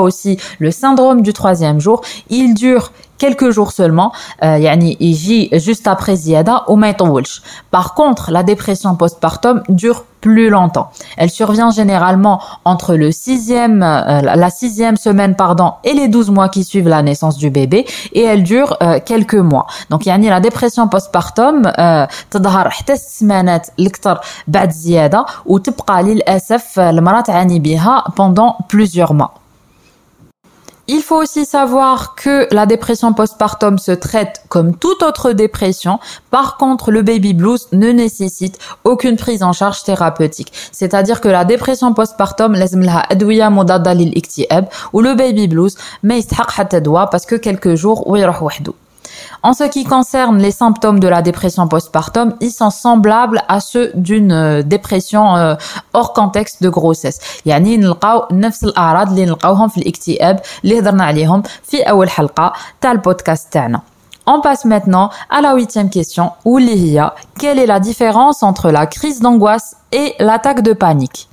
aussi 0.00 0.38
le 0.58 0.70
syndrome 0.70 1.20
du 1.20 1.34
troisième 1.34 1.80
jour. 1.80 2.00
Il 2.30 2.54
dure 2.54 2.92
quelques 3.17 3.49
jours 3.51 3.71
seulement 3.71 4.11
يعني 4.41 4.97
يجي 5.01 5.49
juste 5.59 5.87
après 5.87 6.11
زيادة 6.11 6.61
وما 6.67 6.89
يطولش 6.89 7.41
par 7.75 7.93
contre 7.93 8.31
la 8.31 8.43
dépression 8.43 8.95
postpartum 8.95 9.63
dure 9.69 10.03
plus 10.21 10.49
longtemps 10.49 10.87
elle 11.17 11.29
survient 11.29 11.71
généralement 11.71 12.41
entre 12.65 12.95
le 12.95 13.11
sixième 13.11 13.83
euh, 13.83 14.21
la 14.45 14.49
sixième 14.49 14.97
semaine 14.97 15.35
pardon 15.35 15.73
et 15.83 15.93
les 15.93 16.07
12 16.07 16.31
mois 16.31 16.49
qui 16.49 16.63
suivent 16.63 16.87
la 16.87 17.01
naissance 17.01 17.37
du 17.37 17.49
bébé 17.49 17.85
et 18.13 18.23
elle 18.23 18.43
dure 18.43 18.77
euh, 18.81 18.99
quelques 19.05 19.41
mois 19.51 19.67
donc 19.89 20.05
يعني 20.07 20.29
la 20.29 20.39
dépression 20.39 20.87
postpartum 20.87 21.55
تظهر 22.31 22.69
حتى 22.69 22.93
السمانات 22.93 23.67
الكثر 23.79 24.19
بعد 24.47 24.71
زيادة 24.71 25.25
وتبقى 25.45 26.03
للأسف 26.03 26.79
المرأة 26.79 27.21
تعاني 27.21 27.59
بها 27.59 28.03
pendant 28.17 28.57
plusieurs 28.67 29.13
mois 29.13 29.33
il 30.88 31.02
faut 31.02 31.16
aussi 31.16 31.44
savoir 31.44 32.14
que 32.14 32.48
la 32.50 32.64
dépression 32.64 33.12
postpartum 33.12 33.78
se 33.78 33.92
traite 33.92 34.42
comme 34.48 34.74
toute 34.74 35.02
autre 35.02 35.32
dépression. 35.32 36.00
Par 36.30 36.56
contre, 36.56 36.90
le 36.90 37.02
baby 37.02 37.34
blues 37.34 37.68
ne 37.72 37.90
nécessite 37.90 38.58
aucune 38.84 39.16
prise 39.16 39.42
en 39.42 39.52
charge 39.52 39.82
thérapeutique. 39.82 40.52
C'est-à-dire 40.72 41.20
que 41.20 41.28
la 41.28 41.44
dépression 41.44 41.92
postpartum, 41.92 42.54
ou 44.92 45.00
le 45.00 45.14
baby 45.14 45.48
blues, 45.48 45.76
mais 46.02 46.20
parce 47.10 47.26
que 47.26 47.34
quelques 47.34 47.74
jours, 47.74 48.06
en 49.43 49.53
ce 49.53 49.65
qui 49.65 49.83
concerne 49.83 50.37
les 50.37 50.51
symptômes 50.51 50.99
de 50.99 51.07
la 51.07 51.21
dépression 51.21 51.67
postpartum, 51.67 52.33
ils 52.39 52.51
sont 52.51 52.69
semblables 52.69 53.43
à 53.49 53.59
ceux 53.59 53.91
d'une 53.93 54.31
euh, 54.31 54.61
dépression 54.63 55.35
euh, 55.35 55.55
hors 55.93 56.13
contexte 56.13 56.63
de 56.63 56.69
grossesse. 56.69 57.19
يعني 57.45 57.77
نلقاو 57.77 58.27
نفس 58.31 58.63
الأعراض 58.63 59.09
اللي 59.09 59.25
نلقاوهم 59.25 59.67
في 59.67 59.77
الاكتئاب 59.77 60.39
اللي 60.63 60.79
هضرنا 60.79 61.03
عليهم 61.03 61.43
في 61.63 61.81
أول 61.81 62.09
حلقة 62.09 62.53
تاع 62.81 62.91
البودكاست 62.91 63.53
تاعنا. 63.53 63.81
On 64.25 64.39
passe 64.39 64.63
maintenant 64.63 65.09
à 65.29 65.41
la 65.41 65.53
huitième 65.53 65.89
question, 65.89 66.31
où 66.45 66.57
il 66.57 67.11
quelle 67.37 67.59
est 67.59 67.65
la 67.65 67.81
différence 67.81 68.41
entre 68.41 68.71
la 68.71 68.85
crise 68.85 69.19
d'angoisse 69.19 69.75
et 69.91 70.15
l'attaque 70.19 70.61
de 70.61 70.71
panique 70.71 71.27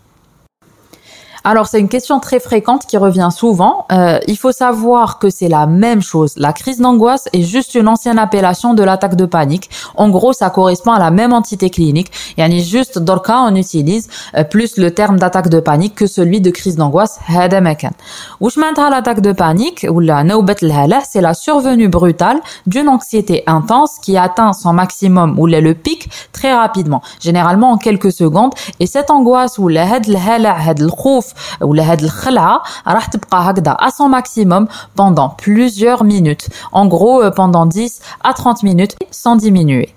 alors 1.45 1.67
c'est 1.69 1.81
une 1.81 1.89
question 1.89 2.21
très 2.21 2.39
fréquente 2.39 2.87
qui 2.87 2.97
revient 2.99 3.31
souvent. 3.35 3.87
Euh, 3.93 4.19
il 4.27 4.37
faut 4.37 4.53
savoir 4.53 5.19
que 5.19 5.31
c'est 5.31 5.49
la 5.49 5.67
même 5.67 6.03
chose. 6.03 6.35
La 6.37 6.53
crise 6.53 6.79
d'angoisse 6.79 7.29
est 7.33 7.43
juste 7.43 7.75
une 7.75 7.89
ancienne 7.89 8.19
appellation 8.19 8.75
de 8.75 8.83
l'attaque 8.83 9.17
de 9.17 9.25
panique. 9.25 9.71
En 9.97 10.11
gros, 10.11 10.33
ça 10.35 10.51
correspond 10.51 10.93
à 10.93 10.99
la 10.99 11.11
même 11.11 11.33
entité 11.33 11.71
clinique. 11.71 12.11
يعني 12.37 12.63
juste 12.63 12.99
dans 12.99 13.15
le 13.15 13.21
cas 13.21 13.41
on 13.49 13.55
utilise 13.55 14.09
euh, 14.37 14.45
plus 14.45 14.77
le 14.77 14.91
terme 14.91 15.19
d'attaque 15.19 15.49
de 15.49 15.61
panique 15.61 15.95
que 15.95 16.07
celui 16.07 16.41
de 16.41 16.51
crise 16.51 16.77
d'angoisse. 16.77 17.19
هذا 17.27 17.61
مكان. 17.61 17.93
واش 18.41 18.59
معناتها 18.59 18.91
l'attaque 18.91 19.21
de 19.21 19.33
panique 19.33 19.87
ou 19.89 20.01
la 20.01 20.23
نوبة 20.23 20.57
الهلع 20.63 21.01
c'est 21.01 21.21
la 21.21 21.35
survenue 21.35 21.89
brutale 21.89 22.41
d'une 22.67 22.89
anxiété 22.89 23.45
intense 23.47 23.99
qui 24.03 24.17
atteint 24.17 24.53
son 24.53 24.73
maximum 24.73 25.39
ou 25.39 25.47
le 25.47 25.75
pic 25.75 26.11
très 26.33 26.55
rapidement, 26.55 27.03
généralement 27.21 27.71
en 27.71 27.79
quelques 27.79 28.13
secondes 28.13 28.53
et 28.79 28.87
cette 28.87 29.11
angoisse 29.11 29.59
ou 29.59 29.71
هاد 29.71 30.09
الهلع 30.09 30.57
هاد 30.57 30.81
الخوف 30.81 31.31
ولا 31.61 31.93
هاد 31.93 32.03
الخلعه 32.03 32.63
راح 32.87 33.07
تبقى 33.07 33.51
هكذا 33.51 33.77
à 33.81 33.91
son 33.91 34.09
maximum 34.09 34.67
pendant 34.97 35.29
plusieurs 35.29 36.05
minutes 36.05 36.49
en 36.73 36.87
gros 36.87 37.23
euh, 37.23 37.31
pendant 37.31 37.67
10 37.67 38.01
à 38.25 38.33
30 38.33 38.63
minutes 38.63 38.97
sans 39.11 39.37
diminuer 39.37 39.95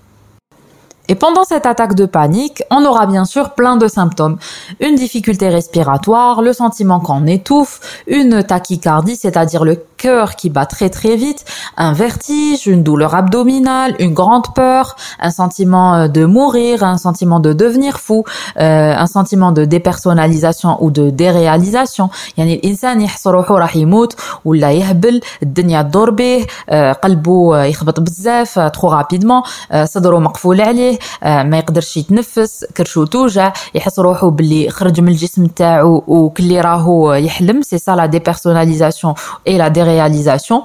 et 1.09 1.15
pendant 1.15 1.43
cette 1.43 1.65
attaque 1.65 1.95
de 1.95 2.05
panique, 2.05 2.63
on 2.71 2.85
aura 2.85 3.05
bien 3.05 3.25
sûr 3.25 3.49
plein 3.51 3.75
de 3.75 3.89
symptômes. 3.89 4.37
Une 4.79 4.95
difficulté 4.95 5.49
respiratoire, 5.49 6.41
le 6.41 6.53
sentiment 6.53 7.01
qu'on 7.01 7.27
étouffe, 7.27 7.81
une 8.07 8.41
tachycardie, 8.41 9.17
c'est-à-dire 9.17 9.65
le 9.65 9.83
cœur 9.97 10.37
qui 10.37 10.49
bat 10.49 10.65
très 10.65 10.89
très 10.89 11.17
vite, 11.17 11.43
un 11.75 11.91
vertige, 11.91 12.67
une 12.67 12.83
douleur 12.83 13.15
abdominale, 13.15 13.95
une 13.99 14.13
grande 14.13 14.53
peur, 14.53 14.95
un 15.19 15.29
sentiment 15.29 15.95
euh, 15.95 16.07
de 16.07 16.25
mourir, 16.25 16.83
un 16.83 16.97
sentiment 16.97 17.41
de 17.41 17.51
devenir 17.51 17.99
fou, 17.99 18.23
euh, 18.59 18.93
un 18.95 19.07
sentiment 19.07 19.51
de 19.51 19.65
dépersonnalisation 19.65 20.81
ou 20.83 20.89
de 20.89 21.09
déréalisation. 21.09 22.09
يعني 22.37 22.53
الانسان 22.53 23.01
يحس 23.01 23.27
روحه 23.27 23.55
راح 23.57 23.75
يموت 23.75 24.15
ولا 24.45 24.71
يهبل 24.71 25.21
الدنيا 25.43 25.81
تدور 25.81 26.09
به 26.09 26.45
قلبه 27.03 27.63
يخبط 27.63 27.99
بزاف 27.99 28.59
trop 28.59 28.89
rapidement 28.89 29.43
صدره 29.85 30.19
مقفول 30.19 30.61
عليه 30.61 30.93
عليه 30.97 30.99
آه، 31.23 31.43
ما 31.43 31.57
يقدرش 31.57 31.97
يتنفس 31.97 32.65
كرشو 32.77 33.05
توجع 33.05 33.53
يحس 33.75 33.99
روحو 33.99 34.29
باللي 34.29 34.69
خرج 34.69 35.01
من 35.01 35.07
الجسم 35.07 35.45
تاعو 35.45 36.03
وكلي 36.07 36.61
راهو 36.61 37.13
يحلم 37.13 37.61
سي 37.61 37.77
سا 37.77 37.91
لا 37.91 38.05
ديبيرسوناليزاسيون 38.05 39.13
اي 39.47 39.57
لا 39.57 39.67
ديرياليزاسيون 39.67 40.61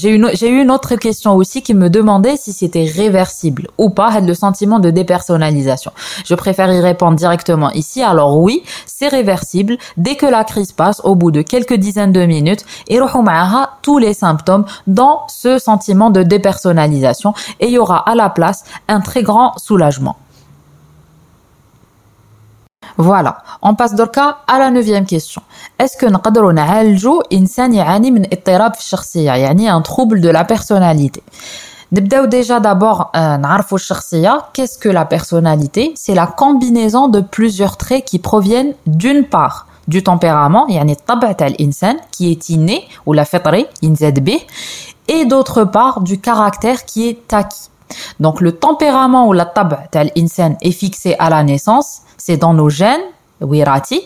j'ai 0.00 0.10
eu 0.16 0.18
j'ai 0.38 0.48
eu 0.48 0.58
une 0.64 0.72
autre 0.76 0.94
question 1.06 1.30
aussi 1.40 1.58
qui 1.66 1.74
me 1.74 1.88
demandait 1.98 2.36
si 2.44 2.52
c'était 2.52 2.88
réversible 3.02 3.64
ou 3.82 3.90
pas 3.90 4.10
le 4.20 4.34
sentiment 4.34 4.78
de 4.78 4.90
dépersonnalisation. 4.90 5.92
Je 6.24 6.34
préfère 6.34 6.70
y 6.72 6.80
répondre 6.80 7.16
directement 7.16 7.70
ici. 7.82 8.02
Alors 8.02 8.32
oui, 8.46 8.56
c'est 8.86 9.08
réversible 9.08 9.74
dès 9.96 10.16
que 10.20 10.26
la 10.26 10.44
crise 10.44 10.72
passe 10.72 11.00
au 11.04 11.14
bout 11.20 11.32
de 11.38 11.42
quelques 11.42 11.78
dizaines 11.86 12.12
de 12.12 12.24
minutes 12.34 12.64
et 12.92 12.98
tous 13.82 13.98
les 13.98 14.14
symptômes 14.14 14.64
dans 14.86 15.16
ce 15.28 15.58
sentiment 15.58 16.10
de 16.10 16.22
dépersonnalisation 16.22 17.30
et 17.60 17.66
il 17.66 17.72
y 17.72 17.78
aura 17.78 17.98
à 18.10 18.14
la 18.14 18.28
place 18.30 18.64
un 18.88 19.00
très 19.00 19.22
grand 19.22 19.41
soulagement. 19.56 20.16
Voilà, 22.96 23.44
on 23.62 23.74
passe 23.76 23.94
donc 23.94 24.16
à 24.18 24.58
la 24.58 24.70
neuvième 24.70 25.06
question. 25.06 25.42
Est-ce 25.78 25.96
que 25.96 26.06
نقدروا 26.06 26.52
نعالجوا 26.52 27.22
إنسان 27.32 27.74
يعاني 27.74 28.10
من 28.10 28.26
اضطراب 28.32 28.74
في 28.74 28.80
الشخصية 28.80 29.30
يعني 29.32 29.72
un 29.72 29.82
trouble 29.82 30.20
de 30.20 30.28
la 30.28 30.44
personnalité 30.44 31.20
نبداو 31.92 32.26
déjà 32.30 32.60
d'abord 32.60 33.16
نعرفوا 33.16 33.78
الشخصية 33.78 34.42
qu'est-ce 34.52 34.78
que 34.78 34.88
la 34.88 35.04
personnalité 35.04 35.94
c'est 35.94 36.14
la 36.14 36.26
combinaison 36.26 37.08
de 37.08 37.20
plusieurs 37.20 37.76
traits 37.76 38.04
qui 38.04 38.18
proviennent 38.18 38.74
d'une 38.86 39.24
part 39.24 39.66
du 39.88 40.02
tempérament 40.02 40.66
يعني 40.68 40.92
الطبع 40.92 41.32
تاع 41.32 41.46
الإنسان 41.46 41.96
qui 42.16 42.32
est 42.32 42.48
inné 42.48 42.88
ou 43.06 43.12
la 43.12 43.22
فطري 43.22 43.66
ينزاد 43.82 44.24
به 44.24 44.40
et 45.08 45.24
d'autre 45.24 45.64
part 45.64 46.00
du 46.00 46.20
caractère 46.20 46.84
qui 46.84 47.08
est 47.08 47.32
acquis 47.32 47.68
donc 48.20 48.40
le 48.40 48.52
tempérament 48.52 49.26
ou 49.28 49.32
la 49.32 49.46
tab 49.46 49.70
tel 49.90 50.10
insan 50.16 50.52
est 50.60 50.72
fixé 50.72 51.16
à 51.18 51.30
la 51.30 51.42
naissance, 51.42 51.88
c'est 52.16 52.36
dans 52.36 52.54
nos 52.54 52.70
gènes, 52.80 53.06
wirati, 53.40 54.00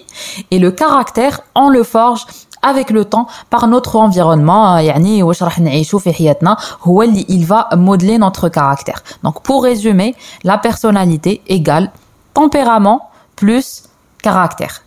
et 0.50 0.59
le 0.59 0.71
caractère 0.71 1.41
on 1.55 1.69
le 1.69 1.83
forge 1.83 2.26
avec 2.62 2.91
le 2.91 3.05
temps 3.05 3.26
par 3.50 3.67
notre 3.67 3.97
environnement 3.97 4.76
يعني 4.79 5.23
واش 5.23 5.43
راح 5.43 5.61
نعيشو 5.61 5.99
في 5.99 6.12
حياتنا 6.12 6.57
هو 6.83 7.02
اللي 7.02 7.26
il 7.29 7.45
va 7.47 7.69
modeler 7.76 8.19
notre 8.19 8.49
caractère. 8.49 9.02
Donc 9.25 9.43
pour 9.43 9.64
résumer, 9.64 10.14
la 10.45 10.59
personnalité 10.59 11.43
égale 11.49 11.91
tempérament 12.35 13.11
plus 13.37 13.85
caractère. 14.23 14.83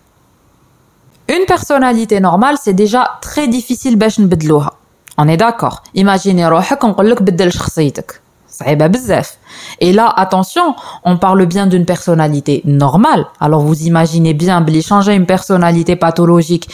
Une 1.28 1.46
personnalité 1.46 2.20
normale, 2.20 2.58
c'est 2.64 2.74
déjà 2.74 3.04
très 3.22 3.48
difficile 3.48 3.96
باش 3.96 4.20
نبدلوها. 4.20 4.72
On 5.22 5.28
est 5.28 5.38
d'accord. 5.38 5.82
Imaginez 5.98 6.46
روحك 6.46 6.86
نقول 6.86 7.12
لك 7.12 7.22
بدل 7.22 7.52
شخصيتك. 7.52 8.19
صعيبه 8.60 8.88
بزاف 8.88 9.38
Et 9.81 9.93
là, 9.93 10.13
attention, 10.17 10.75
on 11.05 11.17
parle 11.17 11.47
bien 11.47 11.67
d'une 11.67 11.85
personnalité 11.85 12.63
normale. 12.65 13.27
Alors 13.41 13.61
vous 13.63 13.83
imaginez 13.83 14.35
bien, 14.35 14.61
changer 14.81 15.15
une 15.15 15.27
personnalité 15.27 15.97
pathologique, 15.97 16.69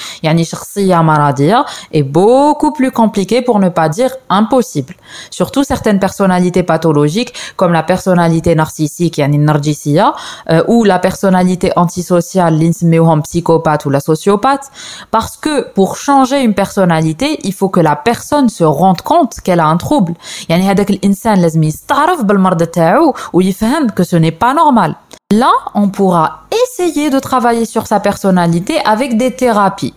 est 1.92 2.02
beaucoup 2.02 2.72
plus 2.72 2.90
compliqué 2.90 3.42
pour 3.42 3.58
ne 3.58 3.68
pas 3.68 3.88
dire 3.88 4.10
impossible. 4.28 4.94
Surtout 5.30 5.64
certaines 5.64 5.98
personnalités 5.98 6.62
pathologiques, 6.62 7.32
comme 7.56 7.72
la 7.72 7.82
personnalité 7.82 8.54
narcissique, 8.54 9.18
yani 9.18 9.38
narjisia, 9.38 10.14
euh, 10.50 10.62
ou 10.68 10.84
la 10.84 10.98
personnalité 10.98 11.72
antisociale, 11.76 12.58
l'insmeuhom 12.58 13.22
psychopathe 13.22 13.86
ou 13.86 13.90
la 13.90 14.00
sociopathe, 14.00 14.70
parce 15.10 15.36
que 15.36 15.72
pour 15.72 15.96
changer 15.96 16.42
une 16.42 16.54
personnalité, 16.54 17.38
il 17.44 17.52
faut 17.52 17.68
que 17.68 17.80
la 17.80 17.96
personne 17.96 18.48
se 18.48 18.64
rende 18.64 19.02
compte 19.02 19.40
qu'elle 19.42 19.60
a 19.60 19.66
un 19.66 19.76
trouble 19.76 20.14
il 23.40 23.54
fait 23.54 23.66
que 23.94 24.04
ce 24.04 24.16
n'est 24.16 24.32
pas 24.32 24.54
normal. 24.54 24.94
Là, 25.32 25.50
on 25.74 25.88
pourra 25.88 26.44
essayer 26.64 27.10
de 27.10 27.18
travailler 27.18 27.64
sur 27.64 27.86
sa 27.86 28.00
personnalité 28.00 28.78
avec 28.84 29.16
des 29.16 29.34
thérapies. 29.34 29.94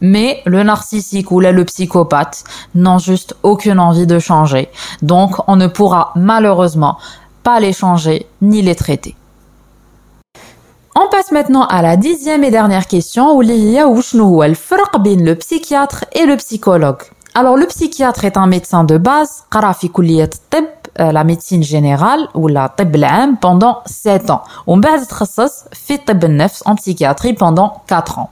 Mais 0.00 0.42
le 0.44 0.62
narcissique 0.62 1.30
ou 1.30 1.40
le 1.40 1.64
psychopathe 1.64 2.44
n'ont 2.74 2.98
juste 2.98 3.34
aucune 3.42 3.80
envie 3.80 4.06
de 4.06 4.18
changer. 4.18 4.68
Donc, 5.00 5.36
on 5.48 5.56
ne 5.56 5.66
pourra 5.66 6.12
malheureusement 6.14 6.98
pas 7.42 7.60
les 7.60 7.72
changer 7.72 8.26
ni 8.42 8.60
les 8.60 8.74
traiter. 8.74 9.16
On 10.94 11.08
passe 11.10 11.30
maintenant 11.30 11.66
à 11.66 11.82
la 11.82 11.96
dixième 11.96 12.42
et 12.44 12.50
dernière 12.50 12.86
question 12.86 13.36
où 13.36 13.42
il 13.42 13.50
y 13.50 13.78
le 15.24 15.34
psychiatre 15.34 16.04
et 16.12 16.26
le 16.26 16.36
psychologue. 16.36 17.02
Alors, 17.34 17.58
le 17.58 17.66
psychiatre 17.66 18.24
est 18.24 18.38
un 18.38 18.46
médecin 18.46 18.84
de 18.84 18.96
base, 18.96 19.44
la 20.99 21.23
médecine 21.23 21.63
générale 21.63 22.27
ou 22.35 22.47
la 22.47 22.67
طب 22.67 22.95
pendant 23.41 23.77
7 23.85 24.29
ans 24.29 24.41
ومن 24.67 24.81
بعد 24.81 25.05
تخصص 25.05 25.63
في 25.71 25.97
طب 25.97 26.23
النفس 26.23 26.63
en 26.63 26.75
psychiatrie 26.75 27.33
pendant 27.33 27.71
4 27.89 28.19
ans 28.19 28.29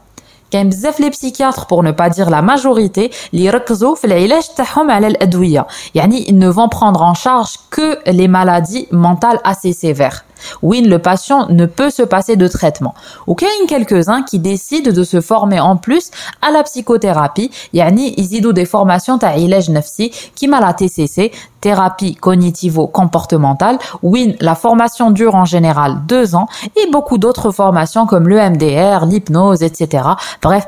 كاين 0.52 0.70
بزاف 0.70 1.00
لي 1.00 1.12
psychiatres 1.12 1.66
pour 1.66 1.84
ne 1.84 1.92
pas 1.92 2.10
dire 2.10 2.30
la 2.30 2.42
majorité 2.42 3.12
اللي 3.34 3.46
يركزوا 3.46 3.96
في 3.96 4.06
العلاج 4.06 4.44
تاعهم 4.58 4.92
على 4.92 5.08
الادويه 5.08 5.68
يعني 5.96 6.26
ils 6.26 6.40
ne 6.40 6.50
vont 6.50 6.70
prendre 6.70 7.02
en 7.02 7.14
charge 7.14 7.60
que 7.76 8.12
les 8.12 8.28
maladies 8.28 8.88
mentales 8.92 9.40
assez 9.44 9.74
sévères 9.74 10.24
oui, 10.63 10.83
le 10.83 10.99
patient 10.99 11.47
ne 11.51 11.67
peut 11.67 11.91
se 11.91 12.03
passer 12.03 12.37
de 12.37 12.49
traitement. 12.49 12.95
Ou 13.27 13.35
qu'il 13.35 13.49
y 13.49 13.51
a 13.51 13.67
quelques-uns 13.67 14.23
qui 14.23 14.39
décident 14.39 14.93
de 14.93 15.05
se 15.05 15.21
former 15.21 15.61
en 15.61 15.77
plus 15.77 16.11
à 16.43 16.51
la 16.51 16.63
psychothérapie, 16.63 17.51
yani 17.73 18.15
ils 18.17 18.35
des 18.53 18.65
formations 18.67 19.19
ta 19.19 19.37
nafsi, 19.37 20.11
qui 20.35 20.49
m'a 20.49 20.61
la 20.61 20.75
TCC, 20.75 21.33
thérapie 21.61 22.15
cognitivo-comportementale. 22.15 23.79
Oui, 24.03 24.37
la 24.41 24.55
formation 24.55 25.11
dure 25.11 25.35
en 25.35 25.47
général 25.47 26.03
deux 26.07 26.35
ans 26.35 26.47
et 26.77 26.91
beaucoup 26.91 27.17
d'autres 27.17 27.53
formations 27.53 28.07
comme 28.07 28.29
le 28.29 28.37
MDR, 28.37 29.07
l'hypnose, 29.07 29.63
etc. 29.63 30.09
Bref, 30.43 30.67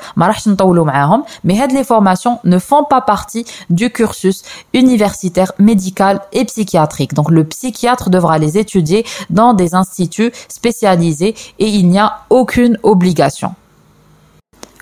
mais 1.45 1.67
les 1.67 1.85
formations 1.85 2.39
ne 2.45 2.59
font 2.59 2.85
pas 2.85 3.03
partie 3.03 3.45
du 3.69 3.91
cursus 3.91 4.43
universitaire 4.73 5.53
médical 5.59 6.21
et 6.33 6.45
psychiatrique. 6.47 7.13
Donc 7.13 7.31
le 7.31 7.45
psychiatre 7.45 8.09
devra 8.09 8.39
les 8.39 8.57
étudier 8.57 9.05
dans 9.29 9.53
des 9.53 9.66
instituts 9.75 10.33
spécialisés 10.49 11.35
et 11.59 11.69
il 11.69 11.89
n'y 11.89 11.99
a 11.99 12.25
aucune 12.31 12.79
obligation. 12.83 13.55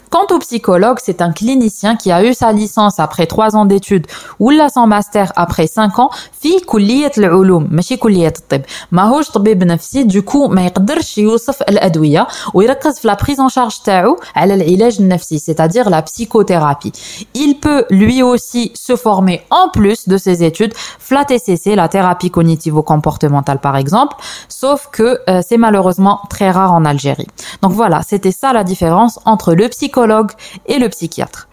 Quant 0.09 0.25
au 0.31 0.39
psychologue, 0.39 0.97
c'est 0.99 1.21
un 1.21 1.31
clinicien 1.31 1.95
qui 1.95 2.11
a 2.11 2.23
eu 2.23 2.33
sa 2.33 2.51
licence 2.51 2.99
après 2.99 3.27
trois 3.27 3.55
ans 3.55 3.65
d'études 3.65 4.07
ou 4.39 4.49
la 4.49 4.67
son 4.69 4.87
master 4.87 5.31
après 5.35 5.67
cinq 5.67 5.99
ans 5.99 6.09
في 6.41 6.59
كلية 6.59 7.11
العلوم 7.17 7.67
ماشي 7.71 7.97
كلية 7.97 8.33
الطب 8.37 8.61
ماهوش 8.91 9.29
طبيب 9.29 9.63
نفسي 9.63 10.07
du 10.07 10.21
coup 10.21 10.49
ما 10.49 10.65
يقدرش 10.65 11.17
يوصف 11.17 11.61
الأدوية 11.61 12.27
ويركز 12.53 12.99
في 12.99 13.11
la 13.11 13.15
prise 13.15 13.39
en 13.39 13.49
charge 13.49 13.83
تاعو 13.83 14.17
على 14.35 14.53
العلاج 14.53 14.97
النفسي 14.99 15.39
c'est-à-dire 15.39 15.89
la 15.89 16.01
psychothérapie. 16.01 16.91
Il 17.35 17.59
peut 17.59 17.85
lui 17.89 18.23
aussi 18.23 18.71
se 18.75 18.95
former 18.95 19.41
en 19.51 19.69
plus 19.69 20.07
de 20.07 20.17
ses 20.17 20.43
études 20.43 20.73
la 21.11 21.25
TCC, 21.25 21.75
la 21.75 21.87
thérapie 21.87 22.31
cognitivo-comportementale 22.31 23.59
par 23.59 23.75
exemple, 23.77 24.15
sauf 24.47 24.89
que 24.91 25.19
euh, 25.29 25.41
c'est 25.47 25.57
malheureusement 25.57 26.19
très 26.29 26.51
rare 26.51 26.73
en 26.73 26.85
Algérie. 26.85 27.27
Donc 27.61 27.71
voilà, 27.73 28.01
c'était 28.03 28.31
ça 28.31 28.53
la 28.53 28.63
différence 28.63 29.19
entre 29.25 29.53
le 29.53 29.67
psychologue 29.69 29.99
psychologue 30.04 30.32
et 30.66 30.78
le 30.78 30.88
psychiatre. 30.88 31.48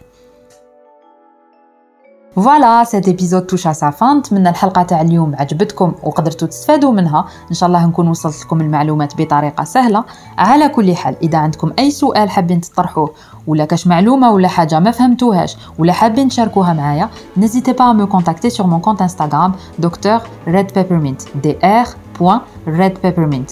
فوالا 2.36 2.84
سيت 2.84 3.08
ايبيزود 3.08 3.46
توش 3.46 3.66
على 3.66 3.74
سافان 3.74 4.16
نتمنى 4.16 4.48
الحلقة 4.48 4.82
تاع 4.82 5.00
اليوم 5.00 5.34
عجبتكم 5.38 5.94
وقدرتوا 6.02 6.48
تستفادوا 6.48 6.92
منها 6.92 7.28
ان 7.50 7.54
شاء 7.54 7.66
الله 7.66 7.86
نكون 7.86 8.08
وصلت 8.08 8.44
لكم 8.44 8.60
المعلومات 8.60 9.22
بطريقه 9.22 9.64
سهله 9.64 10.04
على 10.38 10.68
كل 10.68 10.96
حال 10.96 11.16
اذا 11.22 11.38
عندكم 11.38 11.72
اي 11.78 11.90
سؤال 11.90 12.30
حابين 12.30 12.60
تطرحوه 12.60 13.14
ولا 13.46 13.64
كاش 13.64 13.86
معلومه 13.86 14.30
ولا 14.30 14.48
حاجة 14.48 14.80
ما 14.80 14.90
فهمتوهاش 14.90 15.56
ولا 15.78 15.92
حابين 15.92 16.28
تشاركوها 16.28 16.72
معايا 16.72 17.10
نيزيتي 17.36 17.72
با 17.72 17.92
مو 17.92 18.06
كونتاكتي 18.06 18.50
سور 18.50 18.66
مون 18.66 18.80
كونت 18.80 19.02
انستغرام 19.02 19.52
دكتور 19.78 20.20
ريد 20.48 20.72
بيبرمنت 20.74 21.22
دي 21.42 21.56
ار 21.64 21.86
بوين 22.20 22.40
ريد 22.68 22.98
بيبرمنت 23.02 23.50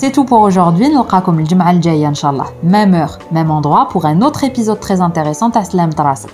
c'est 0.00 0.12
tout 0.12 0.24
pour 0.24 0.40
aujourd'hui. 0.40 0.88
Nous 0.88 1.04
comme 1.04 1.38
le 1.38 1.44
Jum'a 1.44 1.74
Inch'Allah. 2.06 2.46
Même 2.62 2.94
heure, 2.94 3.18
même 3.30 3.50
endroit 3.50 3.86
pour 3.90 4.06
un 4.06 4.22
autre 4.22 4.44
épisode 4.44 4.80
très 4.80 5.02
intéressant. 5.02 5.50
Taslam 5.50 5.92
Tarasak. 5.92 6.32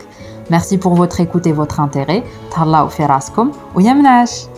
Merci 0.51 0.79
pour 0.79 0.95
votre 0.95 1.19
écoute 1.19 1.49
et 1.49 1.53
votre 1.53 1.81
intérêt. 1.81 2.23
Tallah 2.55 2.85
ou 2.85 2.89
Feraskum 2.89 3.51
ou. 3.75 4.56